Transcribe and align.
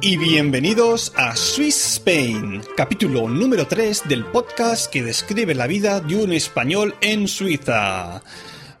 Y 0.00 0.16
bienvenidos 0.16 1.12
a 1.16 1.36
Swiss 1.36 1.94
Spain, 1.96 2.62
capítulo 2.76 3.28
número 3.28 3.66
3 3.66 4.04
del 4.08 4.24
podcast 4.24 4.90
que 4.90 5.02
describe 5.02 5.54
la 5.54 5.66
vida 5.66 6.00
de 6.00 6.16
un 6.16 6.32
español 6.32 6.94
en 7.00 7.28
Suiza. 7.28 8.22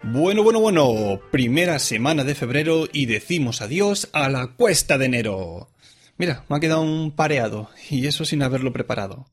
Bueno, 0.02 0.42
bueno, 0.42 0.60
bueno, 0.60 1.20
primera 1.30 1.78
semana 1.78 2.24
de 2.24 2.34
febrero 2.34 2.88
y 2.92 3.06
decimos 3.06 3.60
adiós 3.60 4.08
a 4.12 4.28
la 4.28 4.48
cuesta 4.48 4.98
de 4.98 5.06
enero. 5.06 5.68
Mira, 6.16 6.44
me 6.48 6.56
ha 6.56 6.60
quedado 6.60 6.82
un 6.82 7.12
pareado 7.12 7.70
y 7.90 8.06
eso 8.06 8.24
sin 8.24 8.42
haberlo 8.42 8.72
preparado. 8.72 9.26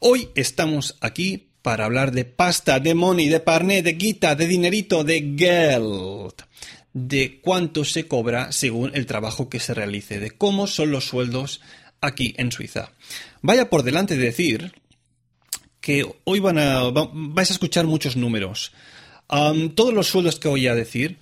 Hoy 0.00 0.28
estamos 0.34 0.96
aquí 1.00 1.50
para 1.62 1.84
hablar 1.84 2.12
de 2.12 2.24
pasta, 2.24 2.80
de 2.80 2.94
money, 2.94 3.28
de 3.28 3.40
parné, 3.40 3.82
de 3.82 3.92
guita, 3.92 4.34
de 4.34 4.46
dinerito, 4.46 5.04
de 5.04 5.34
geld 5.36 6.34
de 6.94 7.40
cuánto 7.40 7.84
se 7.84 8.06
cobra 8.06 8.52
según 8.52 8.90
el 8.94 9.06
trabajo 9.06 9.48
que 9.48 9.60
se 9.60 9.74
realice, 9.74 10.20
de 10.20 10.30
cómo 10.30 10.66
son 10.66 10.90
los 10.90 11.06
sueldos 11.06 11.60
aquí 12.00 12.34
en 12.36 12.52
Suiza. 12.52 12.92
Vaya 13.40 13.70
por 13.70 13.82
delante 13.82 14.16
de 14.16 14.24
decir 14.24 14.72
que 15.80 16.06
hoy 16.24 16.40
van 16.40 16.58
a, 16.58 16.82
vais 17.12 17.50
a 17.50 17.52
escuchar 17.52 17.86
muchos 17.86 18.16
números. 18.16 18.72
Todos 19.28 19.94
los 19.94 20.08
sueldos 20.08 20.38
que 20.38 20.48
voy 20.48 20.66
a 20.66 20.74
decir 20.74 21.18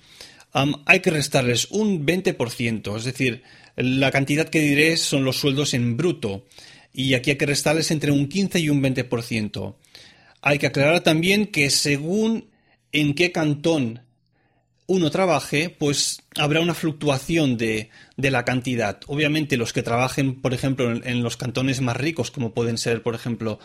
hay 0.85 0.99
que 0.99 1.11
restarles 1.11 1.67
un 1.71 2.05
20%, 2.05 2.97
es 2.97 3.03
decir, 3.05 3.43
la 3.75 4.11
cantidad 4.11 4.49
que 4.49 4.59
diré 4.59 4.97
son 4.97 5.23
los 5.23 5.37
sueldos 5.37 5.73
en 5.73 5.95
bruto 5.95 6.45
y 6.93 7.13
aquí 7.13 7.31
hay 7.31 7.37
que 7.37 7.45
restarles 7.45 7.89
entre 7.91 8.11
un 8.11 8.27
15 8.27 8.59
y 8.59 8.69
un 8.69 8.83
20%. 8.83 9.75
Hay 10.41 10.57
que 10.57 10.67
aclarar 10.67 11.01
también 11.01 11.47
que 11.47 11.69
según 11.69 12.49
en 12.91 13.13
qué 13.13 13.31
cantón 13.31 14.01
uno 14.91 15.09
trabaje, 15.09 15.69
pues 15.69 16.21
habrá 16.35 16.59
una 16.59 16.73
fluctuación 16.73 17.55
de, 17.55 17.89
la 18.17 18.43
cantidad. 18.43 18.99
Obviamente 19.07 19.55
los 19.55 19.71
que 19.71 19.83
trabajen, 19.83 20.41
por 20.41 20.53
ejemplo, 20.53 20.91
en, 20.91 21.23
los 21.23 21.37
cantones 21.37 21.79
más 21.79 21.95
ricos, 21.95 22.29
como 22.29 22.53
pueden 22.53 22.77
ser, 22.77 23.01
por 23.01 23.15
ejemplo, 23.15 23.57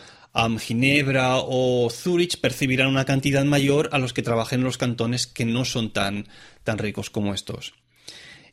Ginebra 0.57 1.35
o 1.35 1.89
Zurich, 1.89 2.39
percibirán 2.39 2.87
una 2.87 3.03
cantidad 3.03 3.43
mayor 3.43 3.89
a 3.91 3.97
los 3.97 4.13
que 4.13 4.21
trabajen 4.21 4.61
en 4.61 4.65
los 4.65 4.77
cantones 4.77 5.27
que 5.27 5.43
no 5.43 5.65
son 5.65 5.91
tan, 5.91 6.29
tan 6.63 6.77
ricos 6.77 7.09
como 7.09 7.33
estos. 7.33 7.73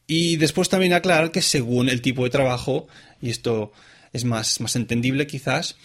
Y 0.09 0.37
después 0.37 0.69
también 0.69 0.95
aclarar 0.95 1.31
que 1.31 1.43
según 1.43 1.89
el 1.89 2.03
tipo 2.03 2.25
de 2.25 2.31
trabajo, 2.31 2.89
y 3.23 3.31
esto 3.31 3.71
es 4.13 4.25
más, 4.25 4.61
más 4.61 4.75
entendible 4.75 5.29
quizás, 5.29 5.77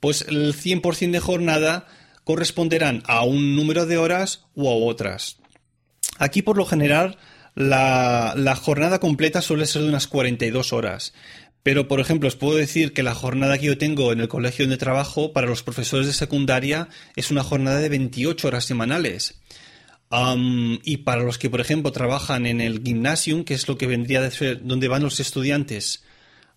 pues 0.00 0.22
el 0.26 0.54
100% 0.54 1.10
de 1.10 1.20
jornada 1.20 1.86
corresponderán 2.24 3.02
a 3.06 3.24
un 3.24 3.56
número 3.56 3.84
de 3.84 3.98
horas 3.98 4.46
o 4.54 4.70
a 4.70 4.74
otras. 4.74 5.39
Aquí, 6.20 6.42
por 6.42 6.58
lo 6.58 6.66
general, 6.66 7.16
la, 7.54 8.54
jornada 8.62 9.00
completa 9.00 9.40
suele 9.40 9.66
ser 9.66 9.82
de 9.82 9.88
unas 9.88 10.06
42 10.06 10.74
horas. 10.74 11.14
Pero, 11.62 11.88
por 11.88 11.98
ejemplo, 11.98 12.28
os 12.28 12.36
puedo 12.36 12.56
decir 12.56 12.92
que 12.92 13.02
la 13.02 13.14
jornada 13.14 13.56
que 13.56 13.66
yo 13.66 13.78
tengo 13.78 14.12
en 14.12 14.20
el 14.20 14.28
colegio 14.28 14.68
de 14.68 14.76
trabajo 14.76 15.32
para 15.32 15.46
los 15.46 15.62
profesores 15.62 16.06
de 16.06 16.12
secundaria 16.12 16.88
es 17.16 17.30
una 17.30 17.42
jornada 17.42 17.78
de 17.78 17.88
28 17.88 18.48
horas 18.48 18.66
semanales. 18.66 19.40
y 20.84 20.96
para 20.98 21.22
los 21.22 21.38
que, 21.38 21.48
por 21.48 21.62
ejemplo, 21.62 21.90
trabajan 21.90 22.44
en 22.44 22.60
el 22.60 22.82
gymnasium, 22.82 23.44
que 23.44 23.54
es 23.54 23.66
lo 23.66 23.78
que 23.78 23.86
vendría 23.86 24.20
de 24.20 24.30
ser 24.30 24.62
donde 24.62 24.88
van 24.88 25.02
los 25.02 25.20
estudiantes 25.20 26.04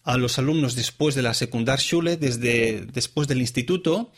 a 0.03 0.17
los 0.17 0.39
alumnos 0.39 0.75
después 0.75 1.15
de 1.15 1.21
la 1.21 1.33
Sekundarschule, 1.33 2.17
desde 2.17 2.85
después 2.91 3.29
del 3.29 3.39
instituto, 3.39 4.11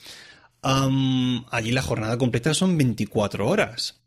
allí 0.64 1.72
la 1.72 1.84
jornada 1.84 2.18
completa 2.18 2.56
son 2.56 2.78
24 2.78 3.48
horas. 3.48 4.05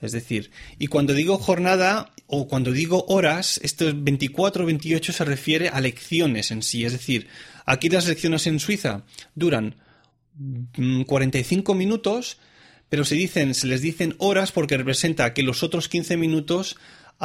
Es 0.00 0.12
decir, 0.12 0.50
y 0.78 0.86
cuando 0.86 1.12
digo 1.12 1.36
jornada 1.38 2.12
o 2.26 2.48
cuando 2.48 2.72
digo 2.72 3.04
horas, 3.08 3.60
esto 3.62 3.90
24 3.94 4.64
o 4.64 4.66
28 4.66 5.12
se 5.12 5.24
refiere 5.24 5.68
a 5.68 5.80
lecciones 5.80 6.50
en 6.50 6.62
sí. 6.62 6.84
Es 6.84 6.92
decir, 6.92 7.28
aquí 7.66 7.88
las 7.90 8.06
lecciones 8.06 8.46
en 8.46 8.60
Suiza 8.60 9.04
duran 9.34 9.76
45 11.06 11.74
mm, 11.74 11.76
minutos, 11.76 12.38
pero 12.88 13.04
se, 13.04 13.14
dicen, 13.14 13.54
se 13.54 13.66
les 13.66 13.82
dicen 13.82 14.14
horas 14.18 14.52
porque 14.52 14.78
representa 14.78 15.34
que 15.34 15.42
los 15.42 15.62
otros 15.62 15.88
15 15.88 16.16
minutos 16.16 16.76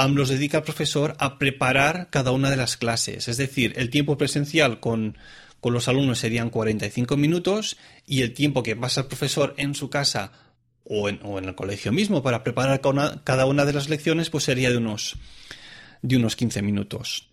los 0.10 0.28
dedica 0.28 0.58
el 0.58 0.64
profesor 0.64 1.16
a 1.20 1.40
preparar 1.40 2.10
cada 2.10 2.32
una 2.32 2.50
de 2.50 2.58
las 2.58 2.76
clases. 2.76 3.30
Es 3.30 3.38
decir, 3.38 3.74
el 3.78 3.90
tiempo 3.90 4.18
presencial 4.18 4.82
con, 4.82 5.18
con 5.62 5.72
los 5.72 5.88
alumnos 5.88 6.20
serían 6.20 6.50
45 6.50 7.16
minutos 7.16 7.78
y 8.06 8.22
el 8.22 8.34
tiempo 8.34 8.62
que 8.62 8.76
pasa 8.76 9.02
el 9.02 9.08
profesor 9.08 9.54
en 9.58 9.74
su 9.74 9.90
casa 9.90 10.34
o 10.86 11.10
en, 11.10 11.20
el 11.24 11.56
colegio 11.56 11.92
mismo 11.92 12.24
para 12.24 12.44
preparar 12.44 12.82
cada 13.24 13.46
una 13.46 13.66
de 13.66 13.74
las 13.74 13.90
lecciones, 13.90 14.30
pues 14.30 14.44
sería 14.44 14.70
de 14.70 14.78
unos, 14.78 15.18
de 16.02 16.18
unos 16.18 16.36
15 16.36 16.62
minutos. 16.62 17.28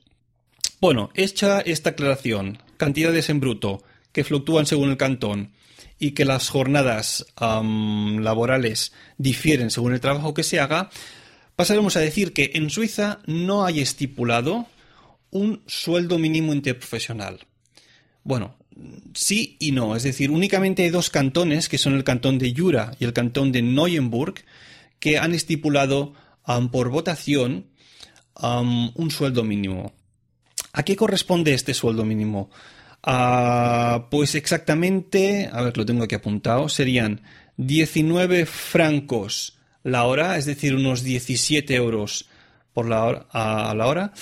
Bueno, 0.81 1.11
hecha 1.15 1.61
esta 1.61 1.91
aclaración, 1.91 2.59
cantidades 2.77 3.29
en 3.29 3.41
bruto 3.41 3.83
que 4.11 4.25
fluctúan 4.25 4.67
según 4.67 4.91
el 4.91 4.97
cantón 4.97 5.53
y 5.99 6.13
que 6.13 6.25
las 6.25 6.49
jornadas 6.49 7.27
laborales 7.39 8.93
difieren 9.19 9.71
según 9.71 9.93
el 9.93 10.01
trabajo 10.01 10.35
que 10.35 10.43
se 10.43 10.59
haga, 10.59 10.91
pasaremos 11.55 11.97
a 11.97 12.01
decir 12.01 12.33
que 12.33 12.51
en 12.55 12.71
Suiza 12.71 13.21
no 13.27 13.65
hay 13.65 13.81
estipulado 13.81 14.67
un 15.31 15.63
sueldo 15.67 16.19
mínimo 16.19 16.53
interprofesional. 16.53 17.47
Bueno, 18.25 18.57
sí 19.15 19.57
y 19.61 19.73
no. 19.73 19.97
Es 19.97 20.03
decir, 20.03 20.31
únicamente 20.31 20.83
hay 20.83 20.91
dos 20.91 21.11
cantones, 21.11 21.69
que 21.69 21.79
son 21.79 21.95
el 21.95 22.05
cantón 22.05 22.39
de 22.39 22.55
Jura 22.57 22.93
y 22.99 23.05
el 23.05 23.13
cantón 23.13 23.53
de 23.53 23.63
Neuenburg, 23.63 24.45
que 24.99 25.19
han 25.19 25.35
estipulado 25.35 26.15
por 26.71 26.91
votación 26.91 27.67
un 28.35 29.11
sueldo 29.11 29.45
mínimo. 29.45 29.93
¿A 30.73 30.83
qué 30.85 30.97
corresponde 30.97 31.55
este 31.55 31.75
sueldo 31.75 32.05
mínimo? 32.05 32.51
Ah, 33.03 34.07
pues 34.11 34.35
exactamente, 34.35 35.51
a 35.53 35.63
ver, 35.63 35.77
lo 35.77 35.85
tengo 35.85 36.05
aquí 36.05 36.15
apuntado, 36.15 36.69
serían 36.69 37.21
19 37.57 38.47
francos 38.47 39.59
la 39.83 40.05
hora, 40.05 40.39
es 40.39 40.47
decir, 40.47 40.75
unos 40.75 41.03
17 41.03 41.75
euros 41.75 42.29
por 42.73 42.89
la 42.89 43.05
hora, 43.05 43.27
a, 43.33 43.75
la 43.75 43.87
hora 43.87 44.13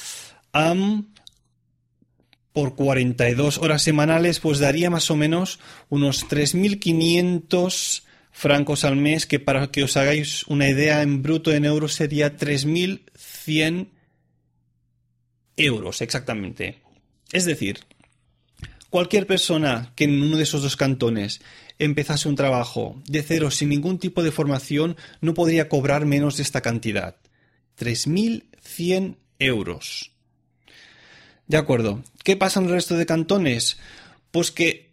por 2.52 2.74
42 2.74 3.58
horas 3.58 3.82
semanales, 3.82 4.40
pues 4.40 4.58
daría 4.58 4.90
más 4.90 5.10
o 5.10 5.16
menos 5.16 5.60
unos 5.88 6.26
3.500 6.28 8.02
francos 8.32 8.84
al 8.84 8.96
mes, 8.96 9.26
que 9.26 9.38
para 9.38 9.68
que 9.68 9.84
os 9.84 9.96
hagáis 9.96 10.44
una 10.46 10.68
idea 10.68 11.02
en 11.02 11.22
bruto 11.22 11.52
en 11.52 11.64
euros 11.64 11.94
sería 11.94 12.36
3.100 12.36 13.88
euros 15.56 16.00
exactamente. 16.00 16.78
Es 17.32 17.44
decir, 17.44 17.80
cualquier 18.88 19.26
persona 19.26 19.92
que 19.94 20.04
en 20.04 20.22
uno 20.22 20.36
de 20.36 20.42
esos 20.42 20.62
dos 20.62 20.76
cantones 20.76 21.40
empezase 21.78 22.28
un 22.28 22.36
trabajo 22.36 23.00
de 23.06 23.22
cero 23.22 23.50
sin 23.50 23.68
ningún 23.68 23.98
tipo 23.98 24.22
de 24.22 24.32
formación 24.32 24.96
no 25.20 25.34
podría 25.34 25.68
cobrar 25.68 26.06
menos 26.06 26.36
de 26.36 26.42
esta 26.42 26.60
cantidad. 26.60 27.16
3.100 27.78 29.16
euros. 29.38 30.12
De 31.50 31.56
acuerdo. 31.56 32.04
¿Qué 32.22 32.36
pasa 32.36 32.60
en 32.60 32.66
el 32.66 32.70
resto 32.70 32.96
de 32.96 33.06
cantones? 33.06 33.76
Pues 34.30 34.52
que 34.52 34.88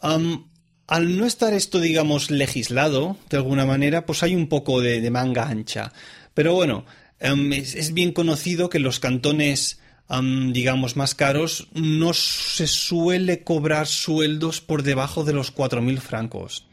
al 0.00 1.16
no 1.16 1.24
estar 1.24 1.54
esto, 1.54 1.80
digamos, 1.80 2.30
legislado, 2.30 3.16
de 3.30 3.38
alguna 3.38 3.64
manera, 3.64 4.04
pues 4.04 4.22
hay 4.22 4.34
un 4.34 4.50
poco 4.50 4.82
de, 4.82 5.10
manga 5.10 5.48
ancha. 5.48 5.94
Pero 6.34 6.52
bueno, 6.52 6.84
es, 7.20 7.94
bien 7.94 8.12
conocido 8.12 8.68
que 8.68 8.80
los 8.80 9.00
cantones, 9.00 9.80
digamos, 10.10 10.96
más 10.96 11.14
caros, 11.14 11.68
no 11.72 12.12
se 12.12 12.66
suele 12.66 13.42
cobrar 13.42 13.86
sueldos 13.86 14.60
por 14.60 14.82
debajo 14.82 15.24
de 15.24 15.32
los 15.32 15.56
4.000 15.56 16.00
francos. 16.00 16.66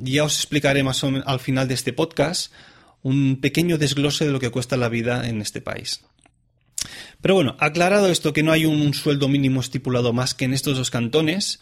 ya 0.00 0.22
os 0.22 0.36
explicaré 0.36 0.84
más 0.84 1.02
o 1.02 1.10
menos 1.10 1.26
al 1.26 1.40
final 1.40 1.66
de 1.66 1.74
este 1.74 1.92
podcast 1.92 2.52
un 3.02 3.40
pequeño 3.40 3.78
desglose 3.78 4.26
de 4.26 4.30
lo 4.30 4.38
que 4.38 4.50
cuesta 4.50 4.76
la 4.76 4.88
vida 4.88 5.28
en 5.28 5.42
este 5.42 5.60
país. 5.60 6.02
Pero 7.20 7.34
bueno, 7.34 7.56
aclarado 7.58 8.08
esto 8.08 8.32
que 8.32 8.42
no 8.42 8.52
hay 8.52 8.64
un 8.64 8.94
sueldo 8.94 9.28
mínimo 9.28 9.60
estipulado 9.60 10.12
más 10.12 10.34
que 10.34 10.46
en 10.46 10.54
estos 10.54 10.76
dos 10.76 10.90
cantones, 10.90 11.60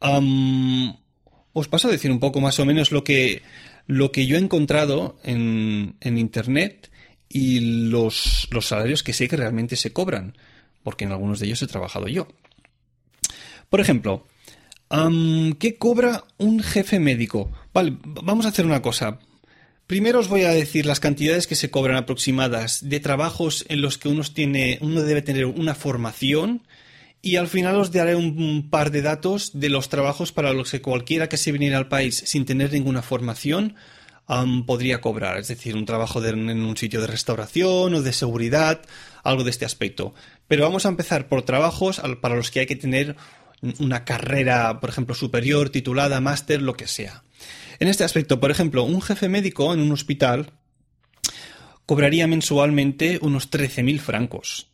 os 0.00 1.68
paso 1.68 1.88
a 1.88 1.90
decir 1.90 2.10
un 2.10 2.20
poco 2.20 2.40
más 2.40 2.58
o 2.60 2.64
menos 2.64 2.92
lo 2.92 3.02
que, 3.02 3.42
lo 3.86 4.12
que 4.12 4.26
yo 4.26 4.36
he 4.36 4.40
encontrado 4.40 5.18
en, 5.24 5.96
en 6.00 6.18
Internet 6.18 6.90
y 7.28 7.88
los, 7.90 8.48
los 8.50 8.66
salarios 8.66 9.02
que 9.02 9.12
sé 9.12 9.28
que 9.28 9.36
realmente 9.36 9.76
se 9.76 9.92
cobran, 9.92 10.36
porque 10.82 11.04
en 11.04 11.12
algunos 11.12 11.40
de 11.40 11.46
ellos 11.46 11.62
he 11.62 11.66
trabajado 11.66 12.08
yo. 12.08 12.28
Por 13.68 13.80
ejemplo, 13.80 14.26
¿qué 15.58 15.76
cobra 15.78 16.24
un 16.38 16.60
jefe 16.60 16.98
médico? 16.98 17.50
Vale, 17.74 17.96
vamos 18.02 18.46
a 18.46 18.50
hacer 18.50 18.64
una 18.64 18.80
cosa. 18.80 19.18
Primero 19.88 20.18
os 20.18 20.28
voy 20.28 20.42
a 20.42 20.50
decir 20.50 20.84
las 20.84 21.00
cantidades 21.00 21.46
que 21.46 21.54
se 21.54 21.70
cobran 21.70 21.96
aproximadas 21.96 22.86
de 22.90 23.00
trabajos 23.00 23.64
en 23.70 23.80
los 23.80 23.96
que 23.96 24.10
uno, 24.10 24.22
tiene, 24.22 24.76
uno 24.82 25.00
debe 25.00 25.22
tener 25.22 25.46
una 25.46 25.74
formación 25.74 26.60
y 27.22 27.36
al 27.36 27.48
final 27.48 27.76
os 27.76 27.90
daré 27.90 28.14
un, 28.14 28.68
par 28.68 28.90
de 28.90 29.00
datos 29.00 29.58
de 29.58 29.70
los 29.70 29.88
trabajos 29.88 30.30
para 30.30 30.52
los 30.52 30.70
que 30.70 30.82
cualquiera 30.82 31.30
que 31.30 31.38
se 31.38 31.52
viniera 31.52 31.78
al 31.78 31.88
país 31.88 32.22
sin 32.26 32.44
tener 32.44 32.70
ninguna 32.70 33.00
formación 33.00 33.76
podría 34.66 35.00
cobrar. 35.00 35.38
Es 35.38 35.48
decir, 35.48 35.74
un 35.74 35.86
trabajo 35.86 36.22
en 36.22 36.50
un 36.50 36.76
sitio 36.76 37.00
de 37.00 37.06
restauración 37.06 37.94
o 37.94 38.02
de 38.02 38.12
seguridad, 38.12 38.82
algo 39.24 39.42
de 39.42 39.50
este 39.50 39.64
aspecto. 39.64 40.12
Pero 40.48 40.64
vamos 40.64 40.84
a 40.84 40.90
empezar 40.90 41.28
por 41.28 41.44
trabajos 41.46 42.02
para 42.20 42.36
los 42.36 42.50
que 42.50 42.60
hay 42.60 42.66
que 42.66 42.76
tener 42.76 43.16
una 43.78 44.04
carrera, 44.04 44.80
por 44.80 44.90
ejemplo, 44.90 45.14
superior, 45.14 45.70
titulada, 45.70 46.20
máster, 46.20 46.60
lo 46.60 46.74
que 46.74 46.86
sea. 46.86 47.22
En 47.78 47.88
este 47.88 48.04
aspecto, 48.04 48.40
por 48.40 48.50
ejemplo, 48.50 48.82
un 48.84 49.00
jefe 49.00 49.28
médico 49.28 49.72
en 49.72 49.80
un 49.80 49.92
hospital 49.92 50.52
cobraría 51.86 52.26
mensualmente 52.26 53.18
unos 53.22 53.50
13.000 53.50 53.98
francos, 54.00 54.66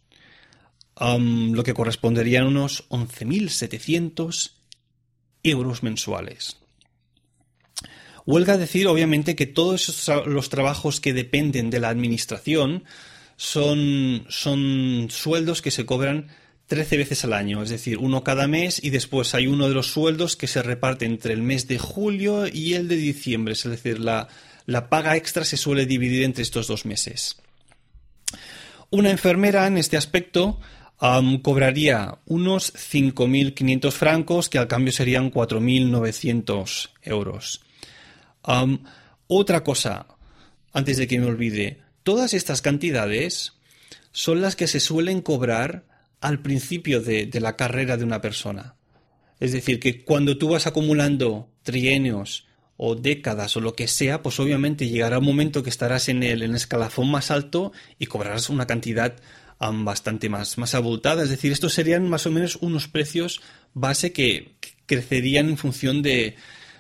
lo 0.99 1.63
que 1.63 1.75
correspondería 1.75 2.43
a 2.43 2.47
unos 2.47 2.89
11.700 2.89 4.53
euros 5.43 5.83
mensuales. 5.83 6.57
Huelga 8.27 8.57
decir, 8.57 8.87
obviamente, 8.87 9.37
que 9.37 9.47
todos 9.47 10.09
los 10.27 10.49
trabajos 10.49 11.01
que 11.01 11.13
dependen 11.13 11.71
de 11.71 11.81
la 11.81 11.91
administración 11.91 12.85
son, 13.37 14.25
son 14.29 15.09
sueldos 15.11 15.61
que 15.61 15.71
se 15.71 15.85
cobran 15.85 16.29
13 16.67 16.97
veces 16.97 17.25
al 17.25 17.35
año, 17.35 17.63
es 17.63 17.69
decir, 17.69 17.99
uno 17.99 18.25
cada 18.25 18.47
mes 18.47 18.83
y 18.83 18.91
después 18.91 19.35
hay 19.35 19.47
uno 19.47 19.69
de 19.69 19.75
los 19.75 19.89
sueldos 19.89 20.37
que 20.37 20.47
se 20.47 20.63
reparte 20.63 21.05
entre 21.05 21.35
el 21.35 21.43
mes 21.43 21.69
de 21.69 21.79
julio 21.79 22.47
y 22.47 22.75
el 22.75 22.89
de 22.89 22.97
diciembre, 22.97 23.53
es 23.53 23.65
decir, 23.65 24.01
la, 24.01 24.29
paga 24.89 25.17
extra 25.17 25.45
se 25.45 25.59
suele 25.59 25.85
dividir 25.85 26.23
entre 26.23 26.43
estos 26.43 26.67
dos 26.67 26.87
meses. 26.87 27.37
Una 28.91 29.11
enfermera 29.11 29.67
en 29.67 29.77
este 29.77 29.97
aspecto 29.97 30.59
cobraría 31.43 32.19
unos 32.25 32.73
5.500 32.73 33.91
francos, 33.93 34.49
que 34.49 34.59
al 34.59 34.69
cambio 34.69 34.93
serían 34.93 35.31
4.900 35.31 36.91
euros. 37.03 37.61
otra 39.27 39.65
cosa, 39.65 40.07
antes 40.73 40.97
de 40.97 41.07
que 41.07 41.19
me 41.19 41.27
olvide, 41.27 41.83
todas 42.05 42.33
estas 42.33 42.63
cantidades 42.63 43.53
son 44.13 44.41
las 44.41 44.57
que 44.57 44.67
se 44.67 44.81
suelen 44.81 45.21
cobrar 45.21 45.94
al 46.25 46.41
principio 46.41 47.03
de, 47.03 47.29
la 47.39 47.55
carrera 47.55 47.99
de 47.99 48.05
una 48.05 48.23
persona. 48.23 48.77
Es 49.41 49.53
decir, 49.53 49.79
que 49.79 50.05
cuando 50.05 50.39
tú 50.39 50.49
vas 50.49 50.67
acumulando 50.67 51.51
trienios 51.63 52.47
o 52.79 52.95
décadas 52.95 53.55
o 53.59 53.61
lo 53.61 53.75
que 53.75 53.89
sea, 53.89 54.23
pues 54.23 54.41
obviamente 54.41 54.89
llegará 54.89 55.19
un 55.19 55.27
momento 55.27 55.63
que 55.63 55.69
estarás 55.69 56.09
en 56.09 56.23
el, 56.23 56.43
en 56.43 56.55
escalafón 56.55 57.11
más 57.11 57.31
alto 57.31 57.73
y 57.99 58.07
cobrarás 58.07 58.49
una 58.49 58.67
cantidad 58.67 59.17
bastante 59.61 60.31
más, 60.31 60.57
más 60.57 60.75
abultada. 60.75 61.23
Es 61.23 61.29
decir, 61.29 61.53
estos 61.53 61.75
serían 61.75 62.09
más 62.09 62.25
o 62.25 62.31
menos 62.31 62.57
unos 62.57 62.89
precios 62.89 63.43
base 63.75 64.15
que, 64.15 64.57
crecerían 64.87 65.51
en 65.51 65.59
función 65.59 66.01
de, 66.01 66.37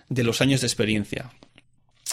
de 0.08 0.25
los 0.25 0.41
años 0.41 0.62
de 0.62 0.69
experiencia. 0.69 1.32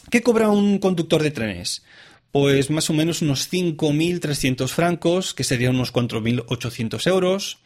¿Qué 0.09 0.21
cobra 0.21 0.49
un 0.49 0.79
conductor 0.79 1.23
de 1.23 1.31
trenes? 1.31 1.83
Pues 2.31 2.69
más 2.69 2.89
o 2.89 2.93
menos 2.93 3.21
unos 3.21 3.51
5.300 3.51 4.67
francos, 4.69 5.33
que 5.33 5.43
serían 5.43 5.75
unos 5.75 5.93
4.800 5.93 7.07
euros. 7.07 7.57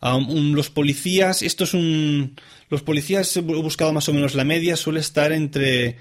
los 0.00 0.70
policías, 0.70 1.42
esto 1.42 1.64
es 1.64 1.74
un... 1.74 2.36
Los 2.68 2.82
policías, 2.82 3.36
he 3.36 3.40
buscado 3.40 3.92
más 3.92 4.08
o 4.08 4.12
menos 4.12 4.34
la 4.34 4.44
media, 4.44 4.76
suele 4.76 5.00
estar 5.00 5.32
entre, 5.32 5.96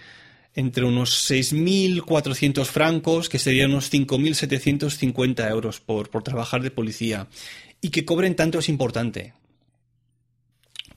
entre 0.54 0.84
unos 0.84 1.32
6.400 1.32 2.66
francos, 2.66 3.30
que 3.30 3.40
serían 3.40 3.72
unos 3.72 3.92
5.750 3.92 5.50
euros 5.50 5.80
por, 5.80 6.10
por 6.10 6.24
trabajar 6.24 6.62
de 6.62 6.72
policía. 6.72 7.28
Y 7.82 7.90
que 7.90 8.06
cobren 8.06 8.36
tanto 8.36 8.60
es 8.60 8.70
importante. 8.70 9.34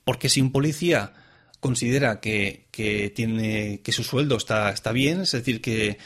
Porque 0.04 0.28
si 0.28 0.40
un 0.40 0.52
policía 0.52 1.14
considera 1.60 2.20
que, 2.20 2.66
que, 2.70 3.10
tiene, 3.10 3.80
que 3.82 3.92
su 3.92 4.02
sueldo 4.02 4.36
está, 4.36 4.70
está 4.70 4.92
bien, 4.92 5.20
es 5.20 5.32
decir, 5.32 5.60
que 5.60 5.98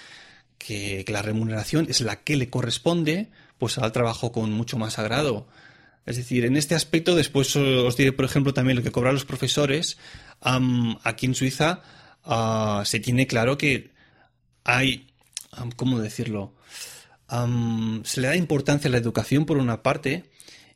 que, 0.59 1.05
la 1.09 1.23
remuneración 1.23 1.87
es 1.89 2.01
la 2.01 2.23
que 2.23 2.37
le 2.37 2.51
corresponde, 2.51 3.31
pues 3.59 3.79
al 3.79 3.93
trabajo 3.93 4.33
con 4.33 4.53
mucho 4.53 4.79
más 4.79 4.99
agrado. 4.99 5.47
Es 6.07 6.17
decir, 6.17 6.45
en 6.45 6.57
este 6.57 6.75
aspecto, 6.75 7.15
después 7.15 7.55
os 7.57 7.97
diré, 7.97 8.13
por 8.13 8.25
ejemplo, 8.25 8.53
también 8.53 8.77
lo 8.77 8.83
que 8.83 8.93
cobran 8.93 9.15
los 9.15 9.25
profesores. 9.25 9.99
aquí 10.41 11.27
en 11.27 11.35
Suiza 11.35 11.83
ah, 12.25 12.83
se 12.85 13.01
tiene 13.01 13.27
claro 13.27 13.57
que 13.57 13.93
hay, 14.65 15.09
¿cómo 15.77 16.01
decirlo? 16.01 16.55
se 18.05 18.21
le 18.21 18.29
da 18.29 18.37
importancia 18.37 18.89
a 18.89 18.93
la 18.93 18.99
educación 18.99 19.45
por 19.45 19.57
una 19.57 19.83
parte, 19.83 20.31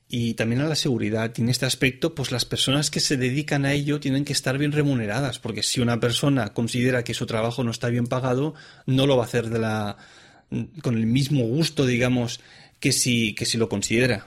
y 0.08 0.34
también 0.34 0.62
a 0.62 0.68
la 0.68 0.74
seguridad. 0.74 1.32
Y 1.36 1.42
en 1.42 1.50
este 1.50 1.66
aspecto, 1.66 2.14
pues 2.14 2.32
las 2.32 2.44
personas 2.44 2.90
que 2.90 3.00
se 3.00 3.16
dedican 3.16 3.64
a 3.64 3.74
ello 3.74 4.00
tienen 4.00 4.24
que 4.24 4.32
estar 4.32 4.56
bien 4.58 4.72
remuneradas, 4.72 5.38
porque 5.38 5.62
si 5.62 5.80
una 5.80 6.00
persona 6.00 6.54
considera 6.54 7.04
que 7.04 7.14
su 7.14 7.26
trabajo 7.26 7.62
no 7.62 7.70
está 7.70 7.88
bien 7.88 8.06
pagado, 8.06 8.54
no 8.86 9.06
lo 9.06 9.16
va 9.16 9.24
a 9.24 9.26
hacer 9.26 9.50
de 9.50 9.58
la 9.58 9.96
con 10.82 10.96
el 10.96 11.04
mismo 11.06 11.44
gusto, 11.44 11.84
digamos, 11.84 12.40
que 12.80 12.92
si, 12.92 13.34
que 13.34 13.44
si 13.44 13.58
lo 13.58 13.68
considera. 13.68 14.26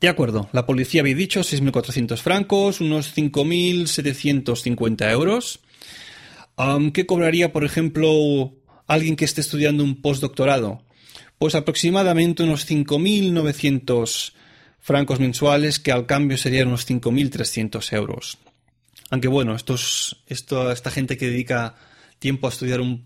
De 0.00 0.08
acuerdo, 0.08 0.48
la 0.52 0.64
policía 0.64 1.02
había 1.02 1.14
dicho 1.14 1.40
6.400 1.40 2.16
francos, 2.18 2.80
unos 2.80 3.14
5.750 3.16 5.10
euros. 5.10 5.60
¿Qué 6.94 7.04
cobraría, 7.04 7.52
por 7.52 7.64
ejemplo, 7.64 8.54
alguien 8.86 9.16
que 9.16 9.24
esté 9.24 9.40
estudiando 9.40 9.82
un 9.84 10.00
postdoctorado? 10.00 10.82
Pues 11.38 11.54
aproximadamente 11.54 12.42
unos 12.42 12.68
5.900 12.68 14.32
francos 14.80 15.20
mensuales, 15.20 15.78
que 15.78 15.92
al 15.92 16.06
cambio 16.06 16.36
serían 16.36 16.68
unos 16.68 16.88
5.300 16.88 17.92
euros. 17.92 18.38
Aunque 19.10 19.28
bueno, 19.28 19.56
esta 19.56 20.90
gente 20.90 21.16
que 21.16 21.26
dedica 21.26 21.76
tiempo 22.18 22.46
a 22.46 22.50
estudiar 22.50 22.80
un, 22.80 23.04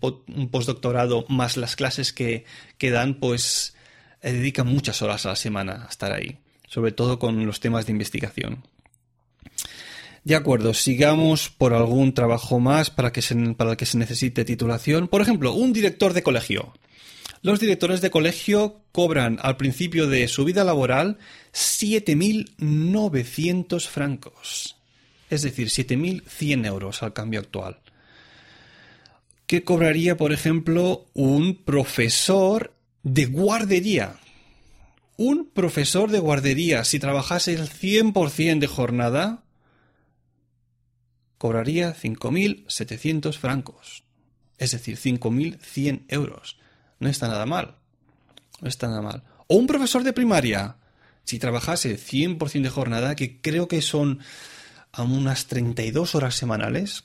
postdoctorado 0.51 1.25
más 1.29 1.57
las 1.57 1.75
clases 1.75 2.13
que, 2.13 2.45
dan, 2.79 3.15
pues 3.15 3.75
eh, 4.21 4.33
dedican 4.33 4.67
muchas 4.67 5.01
horas 5.01 5.25
a 5.25 5.29
la 5.29 5.35
semana 5.35 5.85
a 5.85 5.89
estar 5.89 6.11
ahí, 6.11 6.37
sobre 6.67 6.91
todo 6.91 7.19
con 7.19 7.45
los 7.45 7.59
temas 7.59 7.85
de 7.85 7.91
investigación. 7.91 8.63
De 10.23 10.35
acuerdo, 10.35 10.73
sigamos 10.73 11.49
por 11.49 11.73
algún 11.73 12.13
trabajo 12.13 12.59
más 12.59 12.89
para, 12.89 13.11
para 13.57 13.71
el 13.71 13.77
que 13.77 13.85
se 13.85 13.97
necesite 13.97 14.45
titulación. 14.45 15.09
Por 15.09 15.21
ejemplo, 15.21 15.53
un 15.53 15.73
director 15.73 16.13
de 16.13 16.23
colegio. 16.23 16.73
Los 17.41 17.59
directores 17.59 18.01
de 18.01 18.09
colegio 18.09 18.79
cobran 18.93 19.37
al 19.41 19.57
principio 19.57 20.07
de 20.07 20.29
su 20.29 20.45
vida 20.45 20.63
laboral 20.63 21.17
7.900 21.53 23.87
francos, 23.87 24.77
es 25.29 25.41
decir, 25.41 25.67
7.100 25.67 26.65
euros 26.65 27.03
al 27.03 27.11
cambio 27.11 27.41
actual. 27.41 27.81
¿Qué 29.45 29.65
cobraría, 29.65 30.15
por 30.15 30.31
ejemplo, 30.31 31.05
un 31.13 31.55
profesor 31.55 32.73
de 33.03 33.25
guardería? 33.25 34.15
Un 35.17 35.49
profesor 35.53 36.11
de 36.11 36.19
guardería, 36.19 36.85
si 36.85 36.97
trabajase 36.97 37.53
el 37.53 37.69
100% 37.69 38.59
de 38.59 38.67
jornada, 38.67 39.43
cobraría 41.37 41.93
5.700 41.93 43.37
francos, 43.37 44.05
es 44.57 44.71
decir, 44.71 44.97
5.100 44.97 46.05
euros. 46.07 46.57
No 47.03 47.09
está 47.09 47.27
nada 47.27 47.45
mal. 47.45 47.75
No 48.61 48.69
está 48.69 48.87
nada 48.87 49.01
mal. 49.01 49.23
O 49.47 49.57
un 49.57 49.67
profesor 49.67 50.05
de 50.05 50.13
primaria, 50.13 50.77
si 51.25 51.37
trabajase 51.37 51.97
100% 51.99 52.61
de 52.61 52.69
jornada, 52.69 53.17
que 53.17 53.41
creo 53.41 53.67
que 53.67 53.81
son 53.81 54.19
a 54.93 55.03
unas 55.03 55.47
32 55.47 56.15
horas 56.15 56.35
semanales, 56.35 57.03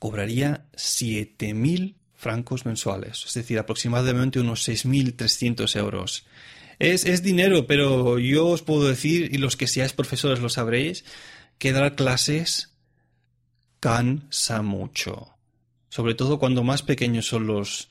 cobraría 0.00 0.66
7.000 0.74 1.94
francos 2.16 2.66
mensuales, 2.66 3.24
es 3.24 3.34
decir, 3.34 3.60
aproximadamente 3.60 4.40
unos 4.40 4.68
6.300 4.68 5.76
euros. 5.76 6.26
Es, 6.80 7.04
es, 7.04 7.22
dinero, 7.22 7.68
pero 7.68 8.18
yo 8.18 8.48
os 8.48 8.62
puedo 8.62 8.88
decir, 8.88 9.32
y 9.32 9.38
los 9.38 9.56
que 9.56 9.68
seáis 9.68 9.92
profesores 9.92 10.40
lo 10.40 10.48
sabréis, 10.48 11.04
que 11.58 11.72
dar 11.72 11.94
clases 11.94 12.74
cansa 13.78 14.62
mucho. 14.62 15.28
Sobre 15.88 16.16
todo 16.16 16.40
cuando 16.40 16.64
más 16.64 16.82
pequeños 16.82 17.28
son 17.28 17.46
los, 17.46 17.90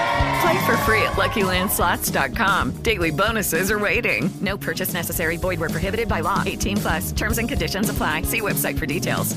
Play 0.41 0.65
for 0.65 0.77
free 0.85 1.01
at 1.03 1.13
LuckyLandSlots.com. 1.17 2.83
Daily 2.83 3.11
bonuses 3.11 3.71
are 3.71 3.79
waiting. 3.79 4.29
No 4.41 4.57
purchase 4.57 4.93
necessary. 4.93 5.37
Void 5.37 5.59
where 5.59 5.69
prohibited 5.69 6.07
by 6.07 6.21
law. 6.21 6.43
18 6.45 6.77
plus. 6.77 7.11
Terms 7.11 7.37
and 7.37 7.49
conditions 7.49 7.89
apply. 7.89 8.23
See 8.23 8.41
website 8.41 8.79
for 8.79 8.85
details. 8.85 9.35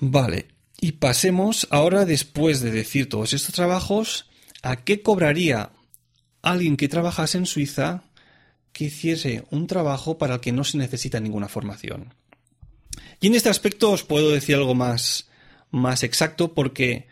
Vale, 0.00 0.46
y 0.80 0.92
pasemos 0.92 1.66
ahora, 1.70 2.04
después 2.04 2.60
de 2.60 2.70
decir 2.70 3.08
todos 3.08 3.32
estos 3.32 3.54
trabajos, 3.54 4.26
a 4.62 4.76
qué 4.76 5.02
cobraría 5.02 5.70
alguien 6.42 6.76
que 6.76 6.88
trabajase 6.88 7.38
en 7.38 7.46
Suiza 7.46 8.04
que 8.72 8.84
hiciese 8.84 9.44
un 9.50 9.66
trabajo 9.66 10.18
para 10.18 10.34
el 10.34 10.40
que 10.40 10.52
no 10.52 10.62
se 10.62 10.78
necesita 10.78 11.18
ninguna 11.18 11.48
formación. 11.48 12.14
Y 13.20 13.26
en 13.26 13.34
este 13.34 13.48
aspecto 13.48 13.90
os 13.90 14.04
puedo 14.04 14.30
decir 14.30 14.54
algo 14.54 14.76
más, 14.76 15.28
más 15.72 16.04
exacto 16.04 16.54
porque 16.54 17.08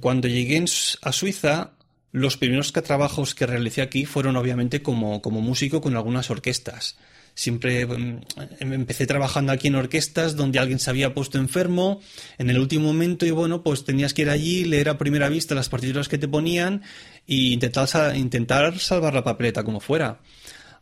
cuando 0.00 0.28
llegué 0.28 0.64
a 1.02 1.12
Suiza, 1.12 1.72
los 2.10 2.36
primeros 2.36 2.72
trabajos 2.72 3.34
que 3.34 3.46
realicé 3.46 3.82
aquí 3.82 4.04
fueron 4.04 4.36
obviamente 4.36 4.82
como, 4.82 5.20
músico 5.20 5.80
con 5.80 5.96
algunas 5.96 6.30
orquestas. 6.30 6.96
Siempre 7.34 7.86
mm, 7.86 8.20
empecé 8.60 9.06
trabajando 9.06 9.52
aquí 9.52 9.66
en 9.68 9.74
orquestas 9.74 10.36
donde 10.36 10.60
alguien 10.60 10.78
se 10.78 10.90
había 10.90 11.14
puesto 11.14 11.38
enfermo 11.38 12.00
en 12.38 12.50
el 12.50 12.58
último 12.58 12.86
momento 12.86 13.26
y 13.26 13.32
bueno, 13.32 13.62
pues 13.62 13.84
tenías 13.84 14.14
que 14.14 14.22
ir 14.22 14.30
allí, 14.30 14.64
leer 14.64 14.88
a 14.88 14.98
primera 14.98 15.28
vista 15.28 15.56
las 15.56 15.68
partituras 15.68 16.08
que 16.08 16.18
te 16.18 16.28
ponían 16.28 16.82
e 17.26 17.34
intentar, 17.34 18.16
intentar 18.16 18.78
salvar 18.78 19.14
la 19.14 19.24
papeleta 19.24 19.64
como 19.64 19.80
fuera. 19.80 20.20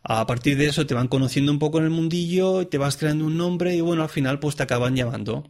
A 0.03 0.27
partir 0.27 0.57
de 0.57 0.67
eso 0.67 0.85
te 0.85 0.93
van 0.93 1.07
conociendo 1.07 1.51
un 1.51 1.59
poco 1.59 1.79
en 1.79 1.85
el 1.85 1.89
mundillo, 1.89 2.67
te 2.67 2.77
vas 2.77 2.97
creando 2.97 3.25
un 3.25 3.37
nombre 3.37 3.75
y 3.75 3.81
bueno, 3.81 4.03
al 4.03 4.09
final 4.09 4.39
pues 4.39 4.55
te 4.55 4.63
acaban 4.63 4.95
llamando. 4.95 5.49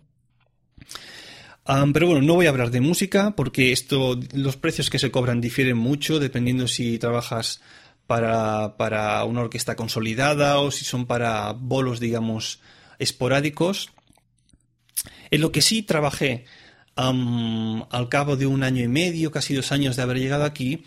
Pero 1.65 2.07
bueno, 2.07 2.21
no 2.21 2.35
voy 2.35 2.45
a 2.45 2.49
hablar 2.49 2.71
de 2.71 2.81
música 2.81 3.31
porque 3.35 3.71
esto, 3.71 4.19
los 4.33 4.57
precios 4.57 4.89
que 4.89 4.99
se 4.99 5.11
cobran 5.11 5.39
difieren 5.39 5.77
mucho 5.77 6.19
dependiendo 6.19 6.67
si 6.67 6.99
trabajas 6.99 7.61
para, 8.05 9.23
una 9.23 9.41
orquesta 9.41 9.75
consolidada 9.75 10.59
o 10.59 10.71
si 10.71 10.85
son 10.85 11.05
para 11.05 11.53
bolos, 11.53 11.99
digamos, 11.99 12.59
esporádicos. 12.99 13.91
En 15.31 15.41
lo 15.41 15.51
que 15.51 15.61
sí 15.61 15.83
trabajé 15.83 16.45
al 16.95 18.09
cabo 18.09 18.35
de 18.35 18.45
un 18.45 18.63
año 18.63 18.83
y 18.83 18.87
medio, 18.87 19.31
casi 19.31 19.55
dos 19.55 19.71
años 19.71 19.95
de 19.95 20.03
haber 20.03 20.19
llegado 20.19 20.43
aquí, 20.43 20.83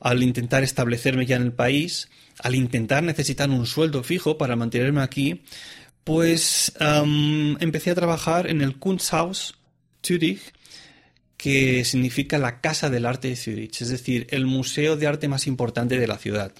al 0.00 0.22
intentar 0.22 0.62
establecerme 0.62 1.26
ya 1.26 1.36
en 1.36 1.42
el 1.42 1.52
país, 1.52 2.08
al 2.38 2.54
intentar 2.54 3.02
necesitar 3.02 3.50
un 3.50 3.66
sueldo 3.66 4.02
fijo 4.02 4.38
para 4.38 4.56
mantenerme 4.56 5.02
aquí, 5.02 5.42
pues 6.04 6.72
empecé 7.60 7.90
a 7.90 7.94
trabajar 7.96 8.48
en 8.48 8.62
el 8.62 8.78
Kunsthaus 8.78 9.54
Zürich 10.06 10.52
que 11.36 11.84
significa 11.84 12.38
la 12.38 12.60
Casa 12.60 12.90
del 12.90 13.06
Arte 13.06 13.28
de 13.28 13.36
Zurich, 13.36 13.82
es 13.82 13.88
decir, 13.88 14.26
el 14.30 14.46
museo 14.46 14.96
de 14.96 15.06
arte 15.06 15.28
más 15.28 15.46
importante 15.46 15.98
de 15.98 16.06
la 16.06 16.18
ciudad. 16.18 16.52